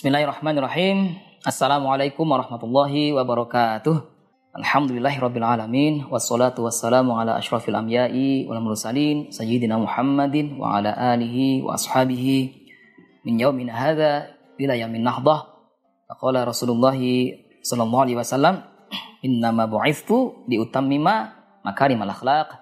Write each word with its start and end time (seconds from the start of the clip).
Bismillahirrahmanirrahim. 0.00 1.20
Assalamualaikum 1.44 2.24
warahmatullahi 2.24 3.12
wabarakatuh. 3.12 4.00
Alhamdulillahirabbil 4.56 5.44
alamin 5.44 6.08
wassalatu 6.08 6.64
wassalamu 6.64 7.20
ala 7.20 7.36
asyrafil 7.36 7.76
anbiya'i 7.76 8.48
wal 8.48 8.64
mursalin 8.64 9.28
sayyidina 9.28 9.76
Muhammadin 9.76 10.56
wa 10.56 10.80
ala 10.80 10.96
alihi 10.96 11.60
wa 11.60 11.76
ashabihi 11.76 12.64
min 13.28 13.44
yaumin 13.44 13.68
hadza 13.68 14.32
ila 14.56 14.72
yaumin 14.72 15.04
nahdah. 15.04 15.52
Qala 16.16 16.48
Rasulullah 16.48 16.96
sallallahu 17.60 18.00
alaihi 18.00 18.16
wasallam 18.16 18.64
innama 19.20 19.68
bu'ithtu 19.68 20.48
liutammima 20.48 21.36
makarimal 21.60 22.08
akhlaq 22.08 22.56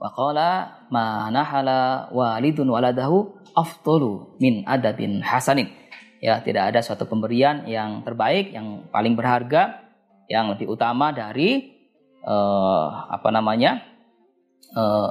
wa 0.00 0.08
qala 0.16 0.80
ma 0.88 1.28
nahala 1.28 2.08
walidun 2.08 2.72
waladahu 2.72 3.36
afdalu 3.52 4.32
min 4.40 4.64
adabin 4.64 5.20
hasanin 5.20 5.76
ya 6.20 6.44
tidak 6.44 6.70
ada 6.70 6.80
suatu 6.84 7.08
pemberian 7.08 7.64
yang 7.64 8.04
terbaik 8.04 8.52
yang 8.52 8.86
paling 8.92 9.16
berharga 9.16 9.80
yang 10.28 10.52
lebih 10.52 10.68
utama 10.68 11.10
dari 11.10 11.80
uh, 12.22 13.08
apa 13.08 13.28
namanya 13.32 13.82
uh, 14.76 15.10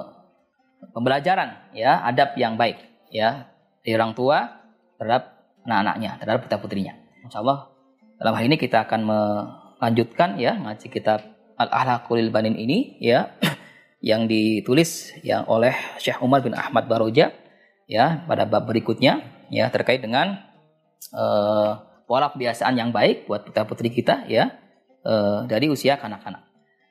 pembelajaran 0.94 1.74
ya 1.76 2.06
adab 2.06 2.38
yang 2.38 2.56
baik 2.56 2.78
ya 3.10 3.50
dari 3.82 3.94
orang 3.98 4.14
tua 4.14 4.62
terhadap 5.02 5.44
anak-anaknya 5.66 6.12
terhadap 6.22 6.42
putra 6.46 6.58
putrinya. 6.62 6.94
Insya 7.26 7.42
Allah 7.42 7.74
dalam 8.22 8.34
hal 8.38 8.46
ini 8.46 8.58
kita 8.62 8.86
akan 8.86 9.02
melanjutkan 9.04 10.38
ya 10.38 10.56
ngaji 10.56 10.88
kitab 10.88 11.26
al 11.60 11.70
ahlakul 11.74 12.22
banin 12.32 12.56
ini 12.56 12.96
ya 13.02 13.34
yang 14.10 14.30
ditulis 14.30 15.12
yang 15.26 15.44
oleh 15.50 15.76
Syekh 16.00 16.22
Umar 16.24 16.40
bin 16.46 16.56
Ahmad 16.56 16.88
Baroja 16.88 17.36
ya 17.90 18.24
pada 18.30 18.48
bab 18.48 18.70
berikutnya 18.70 19.26
ya 19.52 19.68
terkait 19.74 20.00
dengan 20.00 20.49
uh, 21.14 21.72
pola 22.10 22.34
kebiasaan 22.34 22.74
yang 22.74 22.90
baik 22.90 23.30
buat 23.30 23.46
putra 23.46 23.64
putri 23.66 23.94
kita 23.94 24.26
ya. 24.26 24.50
Uh, 25.00 25.48
dari 25.48 25.72
usia 25.72 25.96
kanak-kanak 25.96 26.44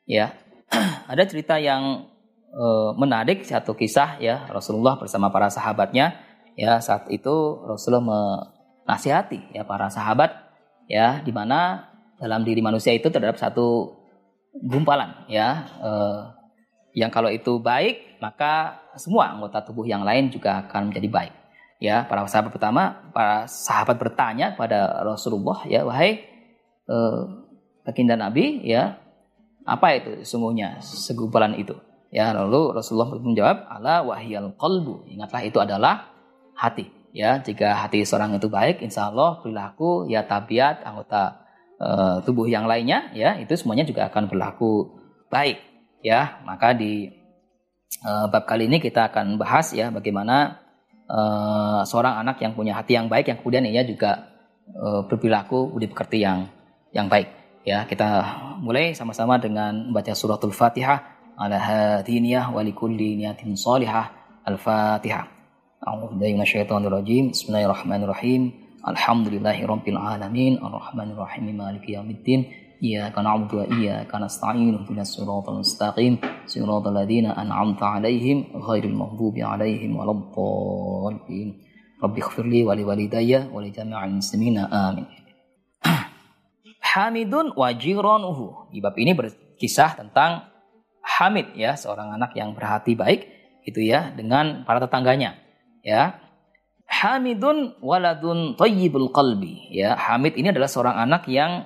ya. 0.09 0.33
Ada 1.13 1.29
cerita 1.29 1.61
yang 1.61 2.09
uh, 2.53 2.91
menarik 2.97 3.45
satu 3.45 3.77
kisah 3.77 4.17
ya 4.19 4.49
Rasulullah 4.49 4.97
bersama 4.97 5.29
para 5.29 5.53
sahabatnya 5.53 6.17
ya. 6.57 6.81
Saat 6.81 7.13
itu 7.13 7.35
Rasulullah 7.69 8.05
menasihati 8.05 9.53
ya 9.53 9.69
para 9.69 9.93
sahabat 9.93 10.33
ya 10.89 11.21
di 11.21 11.33
mana 11.35 11.91
dalam 12.17 12.43
diri 12.43 12.65
manusia 12.65 12.97
itu 12.97 13.13
terdapat 13.13 13.39
satu 13.39 13.99
gumpalan 14.65 15.29
ya. 15.29 15.69
Uh, 15.85 16.39
yang 16.97 17.13
kalau 17.13 17.29
itu 17.29 17.61
baik 17.61 18.19
maka 18.19 18.83
semua 18.99 19.31
anggota 19.31 19.63
tubuh 19.63 19.87
yang 19.87 20.03
lain 20.03 20.33
juga 20.33 20.67
akan 20.67 20.91
menjadi 20.91 21.09
baik 21.09 21.35
ya 21.79 22.07
para 22.07 22.27
sahabat 22.27 22.51
pertama 22.51 23.11
para 23.15 23.47
sahabat 23.47 23.97
bertanya 23.99 24.55
pada 24.59 25.03
Rasulullah 25.07 25.63
ya 25.67 25.87
wahai 25.87 26.23
eh, 26.87 27.21
baginda 27.87 28.19
Nabi 28.19 28.63
ya 28.67 28.99
apa 29.69 30.01
itu 30.01 30.25
sungguhnya 30.25 30.81
segumpalan 30.81 31.53
itu? 31.61 31.77
Ya 32.09 32.33
lalu 32.33 32.73
Rasulullah 32.73 33.21
menjawab 33.21 33.69
ala 33.69 34.01
wahyal 34.01 34.57
qalbu. 34.57 35.05
Ingatlah 35.13 35.45
itu 35.45 35.61
adalah 35.61 36.09
hati. 36.57 36.89
Ya 37.13 37.37
jika 37.45 37.77
hati 37.77 38.01
seorang 38.09 38.41
itu 38.41 38.49
baik 38.49 38.81
insya 38.81 39.13
Allah 39.13 39.45
perilaku 39.45 40.09
ya 40.09 40.25
tabiat 40.25 40.81
anggota 40.89 41.45
eh, 41.77 42.17
tubuh 42.25 42.49
yang 42.49 42.65
lainnya 42.65 43.13
ya 43.13 43.37
itu 43.37 43.53
semuanya 43.61 43.85
juga 43.85 44.09
akan 44.09 44.33
berlaku 44.33 44.89
baik. 45.29 45.61
Ya 46.01 46.41
maka 46.49 46.73
di 46.73 47.13
eh, 48.09 48.27
bab 48.33 48.49
kali 48.49 48.73
ini 48.73 48.81
kita 48.81 49.13
akan 49.13 49.37
bahas 49.37 49.77
ya 49.77 49.93
bagaimana 49.93 50.65
uh, 51.09 51.83
seorang 51.83 52.21
anak 52.23 52.39
yang 52.45 52.53
punya 52.55 52.77
hati 52.77 52.95
yang 52.95 53.09
baik 53.09 53.33
yang 53.33 53.39
kemudian 53.41 53.65
ia 53.67 53.83
juga 53.83 54.29
uh, 54.77 55.03
berperilaku 55.09 55.73
budi 55.73 55.89
pekerti 55.89 56.23
yang 56.23 56.49
yang 56.93 57.09
baik. 57.09 57.29
Ya 57.67 57.85
kita 57.85 58.25
mulai 58.65 58.97
sama-sama 58.97 59.37
dengan 59.37 59.93
membaca 59.93 60.13
suratul 60.17 60.55
fatihah. 60.55 61.17
Ala 61.39 61.59
hadiniyah 61.59 62.51
wa 62.51 62.65
likulli 62.65 63.19
niyatin 63.19 63.55
salihah. 63.55 64.11
Al-fatihah. 64.49 65.29
A'udzu 65.85 66.17
billahi 66.17 66.35
minasyaitonir 66.41 66.91
rajim 66.91 67.31
Bismillahirrahmanirrahim 67.31 68.43
Alhamdulillahirabbil 68.83 70.01
alamin. 70.01 70.57
Arrahmanirrahim. 70.59 71.53
Maliki 71.53 71.93
yaumiddin 71.95 72.49
إياك 72.84 73.16
نعبد 73.20 73.54
وإياك 73.54 74.16
نستعين 74.16 74.76
اهدنا 74.76 75.02
الصراط 75.02 75.50
المستقيم 75.50 76.14
صراط 76.46 76.88
الذين 76.88 77.26
أنعمت 77.26 77.84
عليهم 77.84 78.38
غير 78.68 78.84
المغضوب 78.84 79.36
عليهم 79.40 79.92
ولا 79.96 80.12
الضالين 80.12 81.48
رب 82.04 82.16
اغفر 82.18 82.46
لي 82.46 82.64
ولوالدي 82.64 83.32
ولجميع 83.54 84.06
المسلمين 84.06 84.58
آمين 84.58 85.08
Hamidun 86.94 87.58
wa 87.58 87.74
jiranuhu. 87.74 88.70
Di 88.70 88.78
bab 88.78 88.94
ini 89.02 89.18
berkisah 89.18 89.98
tentang 89.98 90.54
Hamid 91.02 91.58
ya, 91.58 91.74
seorang 91.74 92.14
anak 92.14 92.38
yang 92.38 92.54
berhati 92.54 92.94
baik 92.94 93.26
itu 93.66 93.82
ya 93.82 94.14
dengan 94.14 94.62
para 94.62 94.78
tetangganya 94.78 95.42
ya. 95.82 96.22
Hamidun 96.86 97.82
waladun 97.82 98.54
tayyibul 98.54 99.10
qalbi 99.10 99.74
ya. 99.74 99.98
Hamid 99.98 100.38
ini 100.38 100.54
adalah 100.54 100.70
seorang 100.70 101.02
anak 101.02 101.26
yang 101.26 101.66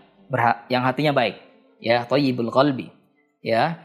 yang 0.73 0.83
hatinya 0.87 1.13
baik. 1.13 1.37
Ya 1.83 2.09
thayyibul 2.09 2.49
qalbi. 2.49 2.89
Ya 3.45 3.85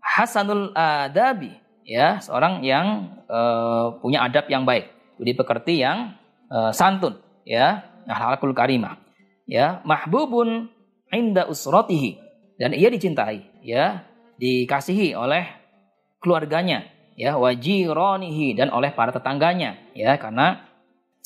hasanul 0.00 0.74
adabi. 0.74 1.54
Ya 1.84 2.18
seorang 2.18 2.64
yang 2.64 3.14
uh, 3.28 4.00
punya 4.00 4.24
adab 4.24 4.48
yang 4.48 4.64
baik. 4.64 4.90
Budi 5.20 5.36
pekerti 5.36 5.78
yang 5.78 6.16
uh, 6.50 6.72
santun. 6.74 7.20
Ya 7.44 7.84
akhlakul 8.08 8.56
karimah. 8.56 8.98
Ya 9.44 9.84
mahbubun 9.84 10.72
inda 11.12 11.46
usratihi. 11.46 12.18
Dan 12.56 12.72
ia 12.72 12.88
dicintai. 12.88 13.44
Ya 13.60 14.08
dikasihi 14.40 15.12
oleh 15.14 15.46
keluarganya. 16.18 16.88
Ya 17.14 17.36
wajironihi. 17.36 18.56
Dan 18.56 18.72
oleh 18.72 18.90
para 18.96 19.12
tetangganya. 19.12 19.76
Ya 19.92 20.16
karena 20.16 20.64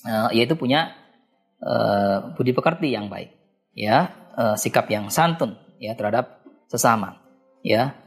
uh, 0.02 0.28
ia 0.34 0.44
itu 0.44 0.58
punya 0.58 0.92
uh, 1.62 2.34
budi 2.34 2.50
pekerti 2.50 2.90
yang 2.90 3.06
baik. 3.06 3.30
Ya 3.78 4.10
uh, 4.38 4.54
sikap 4.54 4.86
yang 4.86 5.10
santun 5.10 5.58
ya 5.82 5.98
terhadap 5.98 6.46
sesama 6.70 7.18
ya. 7.66 7.98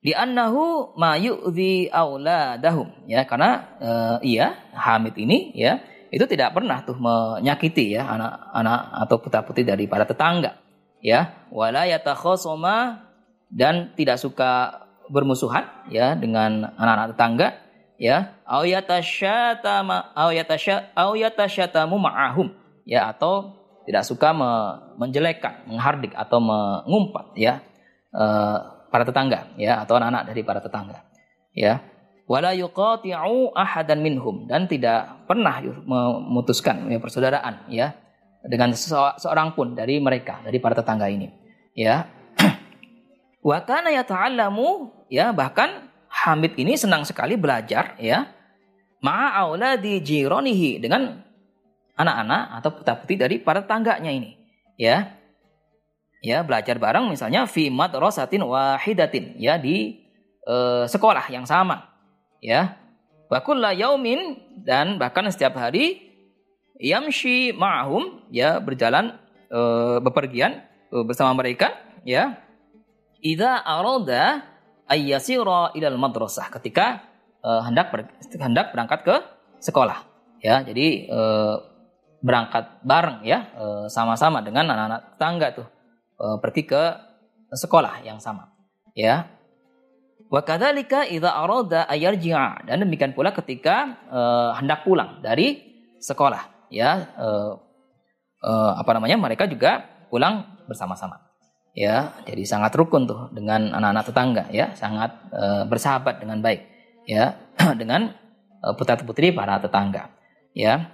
Di 0.00 0.14
annahu 0.14 0.94
ma 0.96 1.18
yu'dhi 1.20 1.92
auladahum 1.92 3.04
ya. 3.04 3.28
Karena 3.28 3.76
uh, 3.76 4.16
iya 4.24 4.72
Hamid 4.72 5.18
ini 5.20 5.52
ya 5.52 5.84
itu 6.08 6.24
tidak 6.24 6.56
pernah 6.56 6.80
tuh 6.86 6.96
menyakiti 6.96 7.92
ya 7.92 8.08
anak-anak 8.08 8.80
atau 9.04 9.16
putra-putri 9.20 9.62
dari 9.66 9.84
para 9.84 10.08
tetangga 10.08 10.56
ya. 11.04 11.46
Wala 11.52 11.84
yatakhasama 11.84 13.04
dan 13.50 13.92
tidak 13.98 14.22
suka 14.22 14.82
bermusuhan 15.10 15.66
ya 15.90 16.14
dengan 16.14 16.70
anak-anak 16.78 17.08
tetangga 17.14 17.48
ya. 17.98 18.38
Au 18.46 18.62
yatasyatama 18.62 20.14
au 20.14 20.30
yatasya 20.30 20.94
au 20.94 21.18
yatasyatamu 21.18 21.98
ma'ahum 21.98 22.54
ya 22.86 23.10
atau 23.10 23.65
tidak 23.86 24.02
suka 24.02 24.34
me 24.34 24.50
menjelekkan, 24.98 25.62
menghardik 25.70 26.10
atau 26.12 26.42
mengumpat 26.42 27.32
ya 27.38 27.62
uh, 28.10 28.86
para 28.90 29.06
tetangga 29.06 29.54
ya 29.54 29.86
atau 29.86 29.96
anak-anak 29.96 30.34
dari 30.34 30.42
para 30.42 30.58
tetangga. 30.58 31.06
Ya. 31.54 31.80
Wala 32.26 32.50
yuqati'u 32.58 33.54
ahadan 33.54 34.02
minhum 34.02 34.50
dan 34.50 34.66
tidak 34.66 35.30
pernah 35.30 35.62
memutuskan 35.62 36.90
ya, 36.90 36.98
persaudaraan 36.98 37.70
ya 37.70 37.94
dengan 38.42 38.74
seorang 38.74 39.54
pun 39.54 39.78
dari 39.78 40.02
mereka 40.02 40.42
dari 40.42 40.58
para 40.58 40.74
tetangga 40.74 41.06
ini. 41.06 41.30
Ya. 41.78 42.10
Wa 43.46 43.62
kana 43.62 43.94
yata'allamu 43.94 44.90
ya 45.06 45.30
bahkan 45.30 45.86
Hamid 46.10 46.58
ini 46.58 46.74
senang 46.74 47.06
sekali 47.06 47.38
belajar 47.38 47.94
ya 48.02 48.26
ma'a 49.04 49.44
auladi 49.44 50.00
jironihi 50.00 50.80
dengan 50.80 51.25
anak-anak 51.96 52.60
atau 52.60 52.70
putra-putri 52.76 53.16
dari 53.16 53.36
para 53.40 53.64
tangganya 53.64 54.12
ini. 54.12 54.36
Ya. 54.76 55.16
Ya, 56.20 56.44
belajar 56.44 56.76
bareng 56.76 57.08
misalnya 57.08 57.44
fi 57.48 57.72
madrasatin 57.72 58.44
wahidatin, 58.44 59.36
ya 59.36 59.60
di 59.60 60.04
e, 60.44 60.56
sekolah 60.88 61.28
yang 61.32 61.44
sama. 61.48 61.92
Ya. 62.40 62.76
Wa 63.26 63.42
yaumin 63.74 64.38
dan 64.62 65.00
bahkan 65.00 65.26
setiap 65.32 65.56
hari 65.58 66.02
yamshi 66.80 67.52
ma'hum, 67.56 68.26
ya 68.32 68.60
berjalan 68.60 69.16
e, 69.48 69.60
bepergian 70.02 70.66
e, 70.92 70.96
bersama 71.04 71.32
mereka, 71.36 71.72
ya. 72.04 72.36
Idza 73.22 73.62
arada 73.64 74.44
ayyasira 74.88 75.72
ilal 75.78 75.98
madrasah 76.00 76.52
ketika 76.58 77.06
e, 77.40 77.50
hendak 77.70 77.92
hendak 78.34 78.72
berangkat 78.74 79.00
ke 79.04 79.16
sekolah. 79.62 80.04
Ya, 80.42 80.64
jadi 80.64 81.06
e, 81.06 81.20
berangkat 82.26 82.82
bareng 82.82 83.22
ya 83.22 83.46
eh, 83.54 83.84
sama-sama 83.86 84.42
dengan 84.42 84.66
anak-anak 84.66 85.00
tetangga 85.14 85.48
tuh 85.54 85.68
eh, 86.18 86.36
pergi 86.42 86.62
ke 86.66 86.82
sekolah 87.54 88.02
yang 88.02 88.18
sama 88.18 88.50
ya 88.98 89.30
wa 90.26 90.42
kadzalika 90.42 91.06
idza 91.06 91.30
arada 91.30 91.86
ayarji'a 91.86 92.66
dan 92.66 92.82
demikian 92.82 93.14
pula 93.14 93.30
ketika 93.30 93.94
uh, 94.10 94.50
hendak 94.58 94.82
pulang 94.82 95.22
dari 95.22 95.62
sekolah 96.02 96.66
ya 96.66 97.06
apa 98.74 98.90
namanya 98.90 99.22
mereka 99.22 99.46
juga 99.46 99.86
pulang 100.10 100.66
bersama-sama. 100.66 101.22
Ya, 101.78 102.10
jadi 102.26 102.42
sangat 102.42 102.74
rukun 102.74 103.06
tuh 103.06 103.30
dengan 103.30 103.70
anak-anak 103.70 104.04
tetangga 104.10 104.44
ya, 104.50 104.74
sangat 104.74 105.14
bersahabat 105.70 106.18
dengan 106.18 106.42
baik 106.42 106.62
ya 107.06 107.38
dengan 107.80 108.12
uh, 108.60 108.74
putra-putri 108.74 109.32
para 109.32 109.62
tetangga. 109.62 110.12
Ya. 110.52 110.92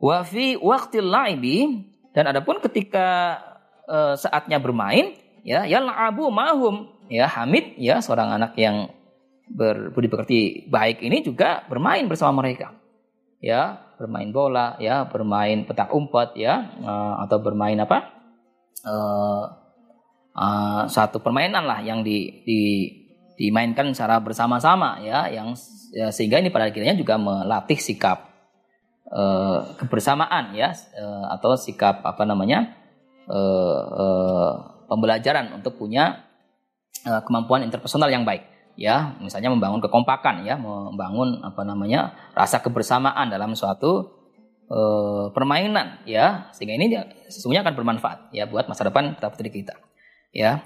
Wa 0.00 0.24
fi 0.24 0.56
waqtil 0.56 1.06
laibi. 1.06 1.86
Dan 2.10 2.26
adapun 2.26 2.58
ketika 2.58 3.38
uh, 3.86 4.18
saatnya 4.18 4.58
bermain 4.58 5.14
ya 5.46 5.68
yal'abu 5.68 6.32
mahum. 6.32 6.88
Ya 7.10 7.28
Hamid 7.28 7.76
ya 7.78 8.00
seorang 8.00 8.34
anak 8.34 8.56
yang 8.58 8.90
berbudi 9.50 10.06
pekerti 10.06 10.40
baik 10.70 11.02
ini 11.02 11.26
juga 11.26 11.66
bermain 11.68 12.06
bersama 12.08 12.42
mereka. 12.42 12.74
Ya 13.42 13.92
bermain 14.00 14.32
bola 14.32 14.80
ya 14.80 15.04
bermain 15.04 15.68
petak 15.68 15.92
umpet 15.92 16.38
ya 16.38 16.70
uh, 16.80 17.20
atau 17.26 17.38
bermain 17.42 17.76
apa? 17.76 17.98
Uh, 18.80 19.44
uh, 20.38 20.82
satu 20.88 21.20
permainan 21.20 21.68
lah 21.68 21.84
yang 21.84 22.00
di, 22.00 22.40
di 22.46 22.60
dimainkan 23.36 23.92
secara 23.92 24.20
bersama-sama 24.20 25.00
ya 25.00 25.28
yang 25.32 25.52
ya, 25.92 26.12
sehingga 26.12 26.38
ini 26.38 26.52
pada 26.52 26.70
akhirnya 26.70 26.94
juga 26.94 27.16
melatih 27.16 27.80
sikap 27.80 28.29
uh, 29.10 29.74
kebersamaan 29.76 30.54
ya 30.54 30.72
uh, 30.96 31.34
atau 31.34 31.58
sikap 31.58 32.02
apa 32.06 32.22
namanya 32.24 32.74
uh, 33.26 34.54
pembelajaran 34.90 35.54
untuk 35.54 35.78
punya 35.78 36.26
kemampuan 37.00 37.64
interpersonal 37.64 38.10
yang 38.12 38.26
baik 38.26 38.44
ya. 38.74 39.16
Misalnya 39.22 39.48
membangun 39.54 39.80
kekompakan 39.80 40.42
ya 40.44 40.58
membangun 40.58 41.40
apa 41.40 41.62
namanya 41.62 42.12
rasa 42.34 42.58
kebersamaan 42.60 43.30
dalam 43.30 43.54
suatu 43.54 44.18
permainan 45.32 46.02
ya. 46.04 46.50
Sehingga 46.52 46.74
ini 46.76 46.98
sesungguhnya 47.30 47.64
akan 47.64 47.74
bermanfaat 47.78 48.18
ya 48.34 48.44
buat 48.50 48.68
masa 48.68 48.84
depan 48.90 49.16
putra 49.16 49.32
putri 49.32 49.48
kita 49.48 49.78
ya. 50.34 50.60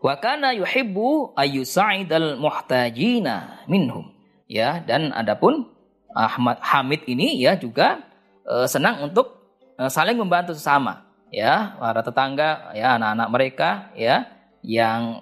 Wa 0.00 0.16
kana 0.22 0.54
yuhibbu 0.54 1.34
ayyusa'idal 1.34 2.38
muhtajina 2.38 3.66
minhum. 3.66 4.14
Ya, 4.46 4.78
dan 4.78 5.10
adapun 5.10 5.74
Ahmad 6.16 6.56
Hamid 6.64 7.04
ini 7.04 7.36
ya 7.36 7.52
juga 7.60 8.00
e, 8.42 8.64
senang 8.64 9.04
untuk 9.04 9.36
e, 9.76 9.86
saling 9.92 10.16
membantu 10.16 10.56
sesama 10.56 11.04
ya 11.28 11.76
para 11.76 12.00
tetangga 12.00 12.72
ya 12.72 12.96
anak-anak 12.96 13.28
mereka 13.28 13.68
ya 13.92 14.24
yang 14.64 15.20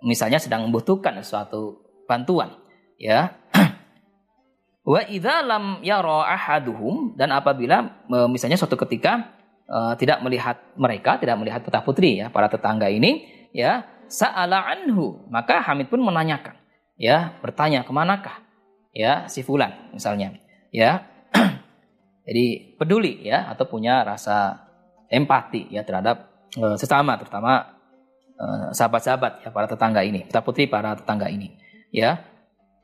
misalnya 0.00 0.40
sedang 0.40 0.64
membutuhkan 0.64 1.20
suatu 1.20 1.84
bantuan 2.08 2.56
ya 2.96 3.36
wa 4.88 5.00
idza 5.06 5.44
lam 5.44 5.84
yara 5.84 6.32
ahaduhum 6.32 7.12
dan 7.14 7.30
apabila 7.36 8.02
e, 8.08 8.16
misalnya 8.32 8.56
suatu 8.56 8.80
ketika 8.80 9.36
e, 9.68 10.00
tidak 10.00 10.24
melihat 10.24 10.56
mereka 10.80 11.20
tidak 11.20 11.36
melihat 11.36 11.60
putra 11.60 11.84
putri 11.84 12.24
ya 12.24 12.32
para 12.32 12.48
tetangga 12.48 12.88
ini 12.88 13.28
ya 13.52 13.92
sa'ala 14.12 14.68
anhu. 14.68 15.24
Maka 15.32 15.64
Hamid 15.64 15.88
pun 15.88 16.04
menanyakan. 16.04 16.60
Ya, 17.00 17.32
bertanya 17.40 17.82
ke 17.82 17.90
manakah? 17.90 18.44
Ya, 18.92 19.26
si 19.26 19.40
fulan 19.40 19.92
misalnya. 19.96 20.36
Ya. 20.68 21.08
Jadi 22.28 22.76
peduli 22.76 23.24
ya 23.24 23.48
atau 23.48 23.64
punya 23.66 24.04
rasa 24.04 24.68
empati 25.08 25.72
ya 25.72 25.82
terhadap 25.82 26.48
uh, 26.60 26.76
sesama 26.76 27.16
terutama 27.16 27.80
uh, 28.36 28.68
sahabat-sahabat 28.70 29.42
ya 29.42 29.50
para 29.50 29.66
tetangga 29.66 30.04
ini, 30.04 30.28
kita 30.28 30.44
putri 30.44 30.68
para 30.68 30.92
tetangga 30.94 31.32
ini. 31.32 31.56
Ya. 31.88 32.20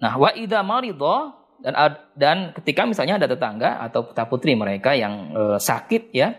Nah, 0.01 0.17
wa 0.17 0.33
idza 0.33 0.65
maridha 0.65 1.37
dan 1.61 1.75
dan 2.15 2.37
ketika 2.55 2.87
misalnya 2.87 3.19
ada 3.19 3.29
tetangga 3.29 3.83
atau 3.83 4.07
putra 4.07 4.25
putri 4.31 4.53
mereka 4.57 4.97
yang 4.97 5.35
uh, 5.37 5.59
sakit 5.61 6.15
ya, 6.15 6.35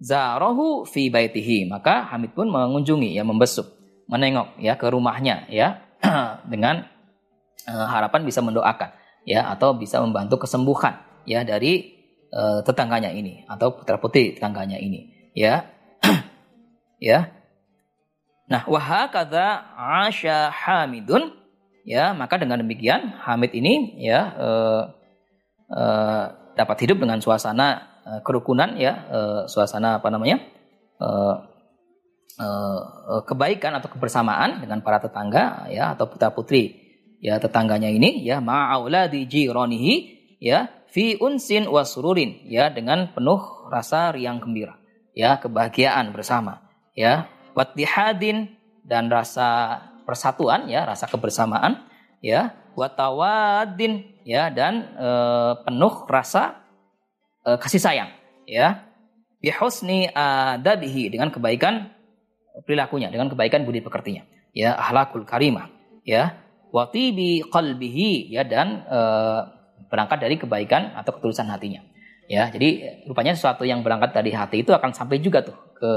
zarahu 0.00 0.88
fi 0.88 1.12
baitihi, 1.12 1.68
maka 1.68 2.08
Hamid 2.08 2.32
pun 2.32 2.48
mengunjungi 2.48 3.12
ya 3.12 3.22
membesuk 3.22 3.80
menengok 4.10 4.58
ya 4.58 4.74
ke 4.74 4.90
rumahnya 4.90 5.46
ya 5.46 5.86
dengan 6.52 6.82
uh, 7.70 7.86
harapan 7.86 8.26
bisa 8.26 8.42
mendoakan 8.42 8.90
ya 9.24 9.50
atau 9.52 9.76
bisa 9.76 10.00
membantu 10.00 10.46
kesembuhan 10.46 11.00
ya 11.28 11.44
dari 11.44 12.00
uh, 12.32 12.64
tetangganya 12.64 13.12
ini 13.12 13.44
atau 13.46 13.76
putra 13.76 14.00
putri 14.00 14.36
tetangganya 14.36 14.78
ini 14.80 15.32
ya. 15.36 15.66
Ya. 17.00 17.32
Nah 18.44 18.68
wahakadha 18.68 19.72
asya 20.04 20.52
hamidun 20.52 21.32
ya 21.84 22.12
maka 22.12 22.36
dengan 22.36 22.60
demikian 22.60 23.16
Hamid 23.24 23.56
ini 23.56 23.96
ya 24.04 24.20
uh, 24.36 24.82
uh, 25.72 26.24
dapat 26.54 26.76
hidup 26.84 27.00
dengan 27.00 27.18
suasana 27.24 28.00
uh, 28.04 28.20
kerukunan 28.20 28.76
ya 28.76 28.92
uh, 29.08 29.42
suasana 29.48 29.98
apa 30.02 30.12
namanya 30.12 30.44
uh, 31.00 31.34
uh, 32.36 33.22
kebaikan 33.24 33.80
atau 33.80 33.88
kebersamaan 33.90 34.60
dengan 34.60 34.84
para 34.84 35.00
tetangga 35.00 35.66
ya 35.72 35.96
atau 35.96 36.06
putra 36.08 36.30
putri 36.32 36.89
ya 37.20 37.36
tetangganya 37.36 37.92
ini 37.92 38.24
ya 38.24 38.40
di 39.08 39.20
jironihi 39.28 39.94
ya 40.40 40.68
fi 40.90 41.14
unsin 41.20 41.68
wasururin 41.70 42.48
ya 42.48 42.72
dengan 42.72 43.12
penuh 43.14 43.70
rasa 43.70 44.10
riang 44.10 44.42
gembira 44.42 44.80
ya 45.14 45.38
kebahagiaan 45.38 46.10
bersama 46.10 46.64
ya. 46.96 47.30
Watihadin 47.50 48.56
dan 48.86 49.10
rasa 49.10 49.78
persatuan 50.06 50.70
ya 50.70 50.86
rasa 50.88 51.06
kebersamaan 51.06 51.82
ya. 52.24 52.56
Watawadin 52.78 54.22
ya 54.22 54.48
dan 54.48 54.94
e, 54.94 55.08
penuh 55.66 56.06
rasa 56.06 56.62
e, 57.42 57.58
kasih 57.58 57.82
sayang 57.82 58.10
ya. 58.46 58.86
Bihusni 59.42 60.06
adabihi 60.12 61.10
dengan 61.10 61.32
kebaikan 61.32 61.90
perilakunya 62.64 63.08
dengan 63.08 63.32
kebaikan 63.32 63.64
budi 63.64 63.80
pekertinya 63.80 64.22
ya 64.52 64.76
ahlakul 64.76 65.24
karimah 65.24 65.72
ya 66.04 66.36
watibi 66.70 67.42
qalbihi 67.46 68.30
ya 68.30 68.46
dan 68.46 68.86
e, 68.86 69.00
berangkat 69.90 70.18
dari 70.22 70.38
kebaikan 70.38 70.94
atau 70.94 71.18
ketulusan 71.18 71.50
hatinya. 71.50 71.82
Ya 72.30 72.46
jadi 72.46 73.02
rupanya 73.10 73.34
sesuatu 73.34 73.66
yang 73.66 73.82
berangkat 73.82 74.14
dari 74.14 74.30
hati 74.30 74.62
itu 74.62 74.70
akan 74.70 74.94
sampai 74.94 75.18
juga 75.18 75.42
tuh 75.42 75.58
ke 75.74 75.92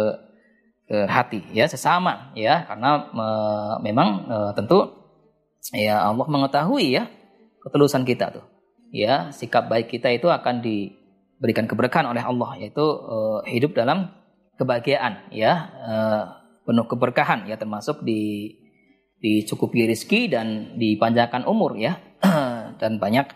ke 0.89 0.97
hati 1.05 1.45
ya 1.53 1.69
sesama 1.69 2.33
ya. 2.33 2.65
Karena 2.65 3.05
me, 3.13 3.27
memang 3.85 4.09
e, 4.25 4.37
tentu 4.57 4.79
ya 5.71 6.09
Allah 6.09 6.25
mengetahui 6.25 6.97
ya 6.97 7.05
ketulusan 7.61 8.01
kita 8.03 8.33
tuh. 8.33 8.45
Ya 8.93 9.29
sikap 9.33 9.69
baik 9.69 9.89
kita 9.89 10.09
itu 10.09 10.29
akan 10.29 10.61
diberikan 10.61 11.69
keberkahan 11.69 12.09
oleh 12.09 12.21
Allah 12.25 12.57
yaitu 12.57 12.81
e, 12.83 13.15
hidup 13.53 13.77
dalam 13.77 14.09
kebahagiaan 14.57 15.29
ya 15.29 15.53
e, 15.85 15.93
penuh 16.65 16.85
keberkahan 16.87 17.45
ya 17.45 17.59
termasuk 17.59 18.01
di 18.01 18.51
dicukupi 19.23 19.87
rizki 19.87 20.27
dan 20.27 20.75
dipanjangkan 20.75 21.47
umur 21.47 21.79
ya 21.79 21.95
dan 22.81 22.99
banyak 22.99 23.31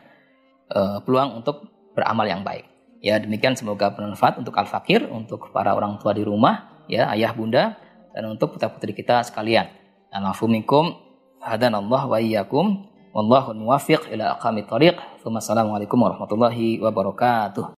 uh, 0.75 0.99
peluang 1.07 1.39
untuk 1.39 1.71
beramal 1.95 2.27
yang 2.27 2.43
baik. 2.43 2.67
Ya 2.99 3.15
demikian 3.23 3.55
semoga 3.55 3.95
bermanfaat 3.95 4.35
untuk 4.35 4.51
al 4.59 4.67
fakir, 4.67 5.07
untuk 5.07 5.47
para 5.55 5.71
orang 5.71 5.95
tua 5.95 6.11
di 6.11 6.27
rumah, 6.27 6.83
ya 6.91 7.07
ayah 7.15 7.31
bunda 7.31 7.79
dan 8.11 8.27
untuk 8.27 8.57
putra 8.57 8.67
putri 8.67 8.91
kita 8.91 9.23
sekalian. 9.23 9.71
Anafu 10.11 10.51
minkum 10.51 10.91
hadanallah 11.39 12.03
wa 12.09 12.17
iyyakum 12.19 12.89
wallahu 13.15 13.55
muwaffiq 13.55 14.11
ila 14.11 14.35
aqamit 14.35 14.67
thariq. 14.67 14.99
Wassalamualaikum 15.23 15.99
warahmatullahi 15.99 16.83
wabarakatuh. 16.83 17.75